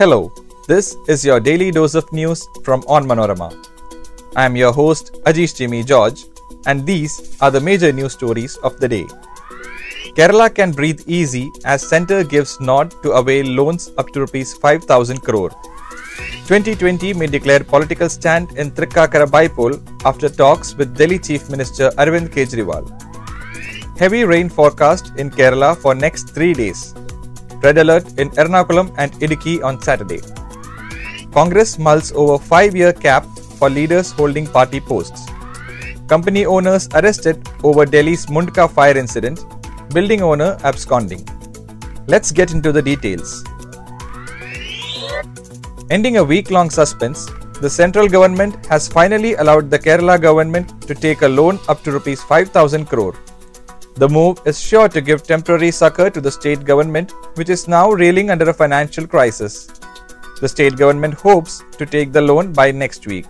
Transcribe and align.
Hello, 0.00 0.32
this 0.66 0.96
is 1.08 1.26
your 1.26 1.40
daily 1.40 1.70
dose 1.70 1.94
of 1.94 2.10
news 2.10 2.48
from 2.64 2.80
Onmanorama. 2.84 3.48
I 4.34 4.46
am 4.46 4.56
your 4.56 4.72
host 4.72 5.12
Ajish 5.26 5.54
Jimmy 5.56 5.82
George, 5.84 6.24
and 6.64 6.86
these 6.86 7.36
are 7.42 7.50
the 7.50 7.60
major 7.60 7.92
news 7.92 8.14
stories 8.14 8.56
of 8.68 8.80
the 8.80 8.88
day. 8.88 9.04
Kerala 10.16 10.54
can 10.54 10.72
breathe 10.72 11.02
easy 11.06 11.50
as 11.66 11.86
centre 11.86 12.24
gives 12.24 12.58
nod 12.62 12.94
to 13.02 13.10
avail 13.10 13.44
loans 13.44 13.90
up 13.98 14.08
to 14.12 14.20
rupees 14.20 14.54
5000 14.54 15.20
crore. 15.20 15.50
Twenty20 16.48 17.14
may 17.14 17.26
declare 17.26 17.62
political 17.62 18.08
stand 18.08 18.52
in 18.52 18.70
Thrikkakara 18.70 19.26
bypoll 19.26 19.76
after 20.06 20.30
talks 20.30 20.74
with 20.74 20.96
Delhi 20.96 21.18
Chief 21.18 21.50
Minister 21.50 21.90
Arvind 21.98 22.30
Kejriwal. 22.30 22.88
Heavy 23.98 24.24
rain 24.24 24.48
forecast 24.48 25.12
in 25.18 25.28
Kerala 25.28 25.76
for 25.76 25.94
next 25.94 26.30
3 26.30 26.54
days. 26.54 26.94
Red 27.62 27.78
alert 27.78 28.18
in 28.18 28.30
Ernakulam 28.30 28.94
and 28.96 29.12
Idukki 29.14 29.62
on 29.62 29.80
Saturday. 29.82 30.20
Congress 31.32 31.78
mulls 31.78 32.12
over 32.12 32.42
5-year 32.42 32.92
cap 32.92 33.24
for 33.58 33.68
leaders 33.68 34.12
holding 34.12 34.46
party 34.46 34.80
posts. 34.80 35.26
Company 36.08 36.44
owners 36.46 36.88
arrested 36.94 37.48
over 37.62 37.84
Delhi's 37.86 38.26
Mundka 38.26 38.70
fire 38.70 38.96
incident. 38.96 39.44
Building 39.94 40.22
owner 40.22 40.56
absconding. 40.64 41.26
Let's 42.06 42.32
get 42.32 42.52
into 42.52 42.72
the 42.72 42.82
details. 42.82 43.44
Ending 45.90 46.16
a 46.16 46.24
week 46.24 46.50
long 46.50 46.70
suspense, 46.70 47.26
the 47.60 47.68
central 47.68 48.08
government 48.08 48.66
has 48.66 48.88
finally 48.88 49.34
allowed 49.34 49.70
the 49.70 49.78
Kerala 49.78 50.20
government 50.20 50.80
to 50.82 50.94
take 50.94 51.22
a 51.22 51.28
loan 51.28 51.58
up 51.68 51.82
to 51.82 51.92
rupees 51.92 52.22
5000 52.22 52.86
crore. 52.86 53.14
The 53.96 54.08
move 54.08 54.40
is 54.46 54.58
sure 54.58 54.88
to 54.88 55.00
give 55.00 55.24
temporary 55.24 55.70
succor 55.70 56.10
to 56.10 56.20
the 56.20 56.30
state 56.30 56.64
government, 56.64 57.12
which 57.34 57.50
is 57.50 57.68
now 57.68 57.90
reeling 57.90 58.30
under 58.30 58.48
a 58.48 58.54
financial 58.54 59.06
crisis. 59.06 59.68
The 60.40 60.48
state 60.48 60.76
government 60.76 61.14
hopes 61.14 61.62
to 61.76 61.84
take 61.84 62.12
the 62.12 62.20
loan 62.22 62.52
by 62.52 62.70
next 62.70 63.06
week. 63.06 63.26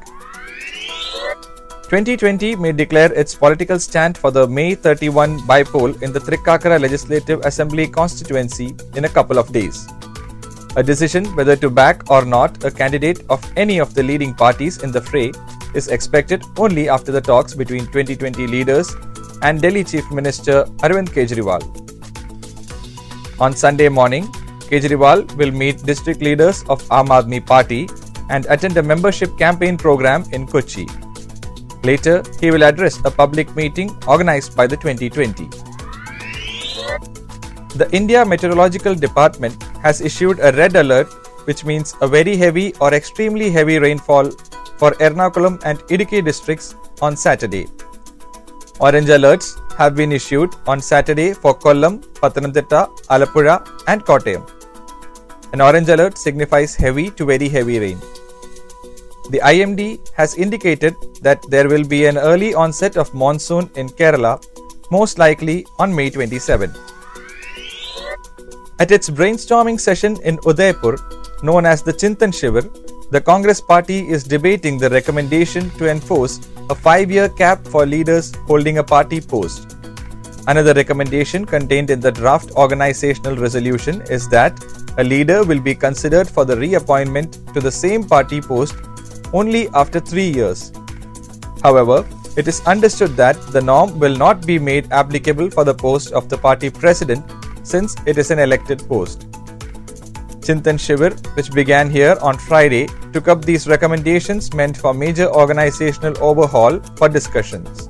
Twenty20 1.88 2.56
may 2.60 2.70
declare 2.70 3.12
its 3.12 3.34
political 3.34 3.80
stand 3.80 4.16
for 4.16 4.30
the 4.30 4.46
May 4.46 4.76
31 4.76 5.40
bypoll 5.40 6.00
in 6.02 6.12
the 6.12 6.20
Thrikkakara 6.20 6.80
Legislative 6.80 7.40
Assembly 7.40 7.88
constituency 7.88 8.76
in 8.94 9.06
a 9.06 9.08
couple 9.08 9.38
of 9.38 9.52
days. 9.52 9.88
A 10.76 10.84
decision 10.84 11.24
whether 11.34 11.56
to 11.56 11.68
back 11.68 12.08
or 12.08 12.24
not 12.24 12.62
a 12.64 12.70
candidate 12.70 13.24
of 13.28 13.44
any 13.56 13.78
of 13.78 13.92
the 13.94 14.04
leading 14.04 14.34
parties 14.34 14.84
in 14.84 14.92
the 14.92 15.00
fray 15.00 15.32
is 15.74 15.88
expected 15.88 16.44
only 16.56 16.88
after 16.88 17.10
the 17.10 17.20
talks 17.20 17.54
between 17.54 17.86
Twenty20 17.86 18.48
leaders 18.48 18.94
and 19.42 19.60
Delhi 19.60 19.84
Chief 19.84 20.10
Minister 20.10 20.64
Arvind 20.84 21.08
Kejriwal. 21.08 21.62
On 23.40 23.54
Sunday 23.54 23.88
morning, 23.88 24.26
Kejriwal 24.70 25.34
will 25.36 25.50
meet 25.50 25.82
district 25.84 26.20
leaders 26.22 26.62
of 26.68 26.82
Aam 26.90 27.46
Party 27.46 27.88
and 28.28 28.46
attend 28.46 28.76
a 28.76 28.82
membership 28.82 29.36
campaign 29.38 29.76
program 29.76 30.24
in 30.32 30.46
Kochi. 30.46 30.86
Later, 31.82 32.22
he 32.40 32.50
will 32.50 32.62
address 32.62 32.98
a 33.04 33.10
public 33.10 33.56
meeting 33.56 33.90
organized 34.06 34.56
by 34.56 34.66
the 34.66 34.76
Twenty20. 34.76 35.48
The 37.74 37.88
India 37.92 38.24
Meteorological 38.24 38.94
Department 38.94 39.62
has 39.82 40.00
issued 40.00 40.38
a 40.40 40.52
red 40.52 40.76
alert, 40.76 41.08
which 41.46 41.64
means 41.64 41.94
a 42.02 42.08
very 42.08 42.36
heavy 42.36 42.74
or 42.80 42.92
extremely 42.92 43.50
heavy 43.50 43.78
rainfall 43.78 44.30
for 44.76 44.92
Ernakulam 44.92 45.62
and 45.64 45.78
Idukki 45.88 46.24
districts 46.24 46.74
on 47.00 47.16
Saturday. 47.16 47.66
Orange 48.82 49.08
alerts 49.08 49.48
have 49.76 49.94
been 49.94 50.10
issued 50.10 50.54
on 50.66 50.80
Saturday 50.80 51.34
for 51.34 51.52
Kollam, 51.54 51.98
Pathanamthitta, 52.20 52.88
Alappuzha, 53.14 53.56
and 53.88 54.02
Kottayam. 54.06 54.48
An 55.52 55.60
orange 55.60 55.90
alert 55.90 56.16
signifies 56.16 56.74
heavy 56.74 57.10
to 57.10 57.26
very 57.26 57.50
heavy 57.50 57.78
rain. 57.78 57.98
The 59.28 59.40
IMD 59.40 60.08
has 60.14 60.34
indicated 60.36 60.94
that 61.20 61.44
there 61.50 61.68
will 61.68 61.84
be 61.84 62.06
an 62.06 62.16
early 62.16 62.54
onset 62.54 62.96
of 62.96 63.12
monsoon 63.12 63.70
in 63.76 63.90
Kerala, 63.90 64.42
most 64.90 65.18
likely 65.18 65.66
on 65.78 65.94
May 65.94 66.08
27. 66.08 66.72
At 68.78 68.90
its 68.90 69.10
brainstorming 69.10 69.78
session 69.78 70.16
in 70.22 70.38
Udaipur, 70.46 70.96
known 71.42 71.66
as 71.66 71.82
the 71.82 71.92
Chintan 71.92 72.32
Shivir, 72.32 72.64
the 73.10 73.20
Congress 73.20 73.60
party 73.60 74.08
is 74.08 74.22
debating 74.22 74.78
the 74.78 74.88
recommendation 74.88 75.68
to 75.70 75.90
enforce 75.90 76.38
a 76.70 76.74
five 76.74 77.10
year 77.10 77.28
cap 77.28 77.66
for 77.66 77.84
leaders 77.84 78.32
holding 78.46 78.78
a 78.78 78.84
party 78.84 79.20
post. 79.20 79.76
Another 80.46 80.72
recommendation 80.74 81.44
contained 81.44 81.90
in 81.90 81.98
the 81.98 82.12
draft 82.12 82.52
organizational 82.52 83.36
resolution 83.36 84.00
is 84.02 84.28
that 84.28 84.64
a 84.98 85.02
leader 85.02 85.42
will 85.44 85.60
be 85.60 85.74
considered 85.74 86.28
for 86.28 86.44
the 86.44 86.56
reappointment 86.56 87.32
to 87.52 87.60
the 87.60 87.70
same 87.70 88.04
party 88.04 88.40
post 88.40 88.76
only 89.32 89.68
after 89.70 89.98
three 89.98 90.28
years. 90.28 90.72
However, 91.64 92.06
it 92.36 92.46
is 92.46 92.60
understood 92.64 93.16
that 93.16 93.36
the 93.50 93.60
norm 93.60 93.98
will 93.98 94.16
not 94.16 94.46
be 94.46 94.58
made 94.58 94.90
applicable 94.92 95.50
for 95.50 95.64
the 95.64 95.74
post 95.74 96.12
of 96.12 96.28
the 96.28 96.38
party 96.38 96.70
president 96.70 97.24
since 97.64 97.96
it 98.06 98.18
is 98.18 98.30
an 98.30 98.38
elected 98.38 98.86
post. 98.88 99.29
Chintan 100.50 100.78
Shivir, 100.84 101.12
which 101.36 101.52
began 101.52 101.88
here 101.88 102.16
on 102.20 102.36
Friday, 102.36 102.88
took 103.12 103.28
up 103.28 103.44
these 103.44 103.68
recommendations 103.68 104.52
meant 104.52 104.76
for 104.76 104.92
major 104.92 105.28
organizational 105.32 106.14
overhaul 106.20 106.80
for 106.96 107.08
discussions. 107.08 107.88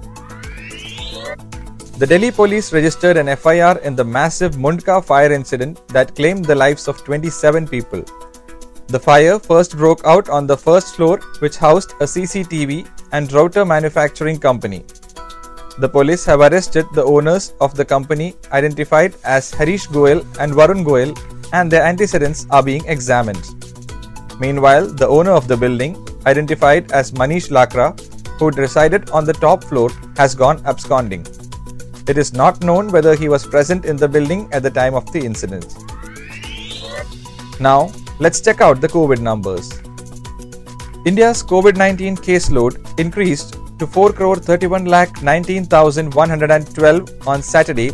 The 2.00 2.06
Delhi 2.06 2.31
police 2.31 2.72
registered 2.75 3.16
an 3.16 3.34
FIR 3.34 3.78
in 3.78 3.97
the 3.97 4.04
massive 4.04 4.56
Mundka 4.56 5.03
fire 5.03 5.32
incident 5.32 5.88
that 5.88 6.15
claimed 6.15 6.44
the 6.44 6.54
lives 6.54 6.87
of 6.87 7.03
27 7.04 7.66
people. 7.66 8.04
The 8.88 9.00
fire 9.00 9.38
first 9.38 9.76
broke 9.78 10.03
out 10.04 10.28
on 10.28 10.47
the 10.47 10.56
first 10.56 10.97
floor, 10.97 11.19
which 11.38 11.56
housed 11.56 11.93
a 11.93 12.04
CCTV 12.04 12.87
and 13.12 13.32
router 13.32 13.65
manufacturing 13.65 14.38
company. 14.38 14.84
The 15.78 15.88
police 15.88 16.26
have 16.26 16.41
arrested 16.41 16.84
the 16.94 17.04
owners 17.04 17.54
of 17.60 17.75
the 17.75 17.87
company 17.87 18.34
identified 18.53 19.15
as 19.25 19.50
Harish 19.50 19.87
Goel 19.87 20.20
and 20.38 20.53
Varun 20.53 20.84
Goel 20.84 21.15
and 21.53 21.71
their 21.71 21.83
antecedents 21.83 22.47
are 22.50 22.62
being 22.62 22.84
examined. 22.87 23.55
Meanwhile, 24.38 24.88
the 24.88 25.06
owner 25.06 25.33
of 25.33 25.49
the 25.49 25.56
building, 25.56 25.97
identified 26.27 26.93
as 26.93 27.12
Manish 27.12 27.50
Lakra, 27.50 27.99
who 28.38 28.50
resided 28.50 29.11
on 29.11 29.25
the 29.25 29.33
top 29.33 29.65
floor, 29.65 29.91
has 30.16 30.34
gone 30.34 30.62
absconding. 30.65 31.27
It 32.09 32.19
is 32.19 32.33
not 32.33 32.65
known 32.65 32.88
whether 32.88 33.15
he 33.15 33.28
was 33.28 33.47
present 33.47 33.84
in 33.84 33.97
the 33.97 34.09
building 34.09 34.49
at 34.53 34.62
the 34.62 34.71
time 34.71 34.94
of 34.94 35.11
the 35.12 35.21
incident. 35.21 35.77
Now, 37.61 37.93
let's 38.19 38.41
check 38.41 38.61
out 38.61 38.81
the 38.81 38.88
COVID 38.88 39.21
numbers. 39.21 39.71
India's 41.06 41.43
COVID 41.43 41.77
19 41.77 42.17
caseload 42.17 42.99
increased 42.99 43.56
to 43.78 43.87
4 43.87 44.12
crore 44.12 44.37
31 44.37 44.87
lakh 44.87 45.22
19,112 45.22 47.27
on 47.27 47.43
Saturday 47.43 47.91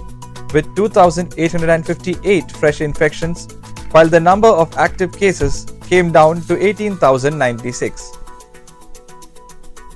with 0.53 0.75
2,858 0.77 2.53
fresh 2.53 2.81
infections, 2.81 3.49
while 3.91 4.09
the 4.09 4.21
number 4.21 4.49
of 4.49 4.77
active 4.77 5.13
cases 5.13 5.67
came 5.83 6.13
down 6.13 6.41
to 6.43 6.57
18,096. 6.65 8.13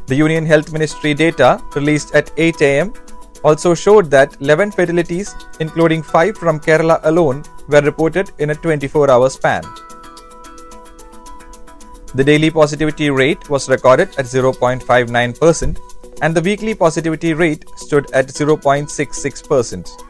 The 0.07 0.17
Union 0.17 0.45
Health 0.45 0.73
Ministry 0.73 1.15
data 1.15 1.63
released 1.75 2.15
at 2.15 2.31
8 2.37 2.63
am 2.63 2.93
also 3.45 3.75
showed 3.75 4.11
that 4.11 4.37
11 4.41 4.73
fatalities, 4.73 5.35
including 5.61 6.03
5 6.03 6.37
from 6.37 6.61
Kerala 6.61 7.01
alone, 7.05 7.45
were 7.69 7.81
reported 7.81 8.31
in 8.39 8.51
a 8.51 8.55
24 8.55 9.11
hour 9.11 9.31
span. 9.31 9.63
The 12.15 12.25
daily 12.25 12.51
positivity 12.51 13.11
rate 13.11 13.49
was 13.49 13.69
recorded 13.69 14.09
at 14.19 14.27
0.59%, 14.27 15.79
and 16.23 16.35
the 16.35 16.41
weekly 16.43 16.75
positivity 16.75 17.35
rate 17.35 17.65
stood 17.77 18.11
at 18.13 18.27
0.66%. 18.27 20.10